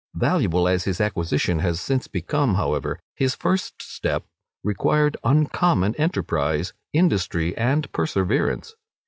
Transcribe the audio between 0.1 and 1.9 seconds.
Valuable as his acquisition has